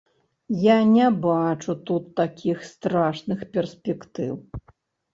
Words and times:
Я 0.63 0.77
не 0.93 1.07
бачу 1.25 1.77
тут 1.91 2.03
такіх 2.23 2.67
страшных 2.73 3.39
перспектыў. 3.55 4.33